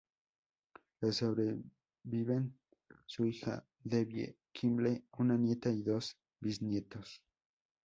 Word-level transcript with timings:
Le 1.01 1.11
sobreviven 1.11 2.57
su 3.05 3.23
hija, 3.25 3.63
Debbie 3.83 4.35
Kimble, 4.51 5.03
una 5.19 5.37
nieta 5.37 5.69
y 5.69 5.83
dos 5.83 6.17
bisnietos. 6.39 7.21